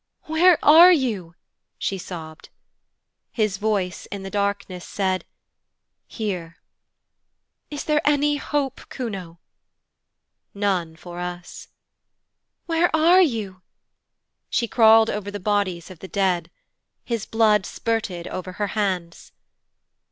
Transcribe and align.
'Where 0.23 0.57
are 0.65 0.91
you?' 0.91 1.35
she 1.77 1.99
sobbed. 1.99 2.49
His 3.31 3.57
voice 3.57 4.07
in 4.07 4.23
the 4.23 4.31
darkness 4.31 4.83
said, 4.83 5.25
'Here.' 6.07 6.57
Is 7.69 7.83
there 7.83 8.01
any 8.03 8.37
hope, 8.37 8.81
Kuno?' 8.89 9.39
'None 10.55 10.95
for 10.95 11.19
us.' 11.19 11.67
'Where 12.65 12.89
are 12.95 13.21
you?' 13.21 13.61
She 14.49 14.67
crawled 14.67 15.11
over 15.11 15.29
the 15.29 15.39
bodies 15.39 15.91
of 15.91 15.99
the 15.99 16.07
dead. 16.07 16.49
His 17.05 17.27
blood 17.27 17.67
spurted 17.67 18.25
over 18.27 18.53
her 18.53 18.67
hands. 18.73 19.31